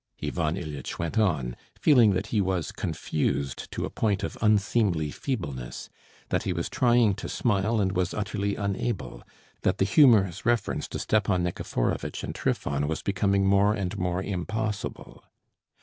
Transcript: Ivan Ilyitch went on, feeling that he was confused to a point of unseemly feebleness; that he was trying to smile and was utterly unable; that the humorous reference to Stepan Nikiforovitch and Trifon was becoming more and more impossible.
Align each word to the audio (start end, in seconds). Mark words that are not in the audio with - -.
Ivan 0.23 0.55
Ilyitch 0.55 0.97
went 0.97 1.19
on, 1.19 1.55
feeling 1.79 2.13
that 2.13 2.25
he 2.33 2.41
was 2.41 2.71
confused 2.71 3.71
to 3.71 3.85
a 3.85 3.91
point 3.91 4.23
of 4.23 4.35
unseemly 4.41 5.11
feebleness; 5.11 5.91
that 6.29 6.41
he 6.41 6.53
was 6.53 6.69
trying 6.71 7.13
to 7.13 7.29
smile 7.29 7.79
and 7.79 7.91
was 7.91 8.11
utterly 8.11 8.55
unable; 8.55 9.21
that 9.61 9.77
the 9.77 9.85
humorous 9.85 10.43
reference 10.43 10.87
to 10.87 10.97
Stepan 10.97 11.43
Nikiforovitch 11.43 12.23
and 12.23 12.33
Trifon 12.33 12.87
was 12.87 13.03
becoming 13.03 13.45
more 13.45 13.75
and 13.75 13.95
more 13.99 14.23
impossible. 14.23 15.23